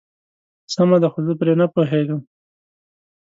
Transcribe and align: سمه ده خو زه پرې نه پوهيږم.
سمه 0.73 0.97
ده 1.01 1.07
خو 1.13 1.19
زه 1.27 1.33
پرې 1.39 1.53
نه 1.61 1.65
پوهيږم. 1.73 2.21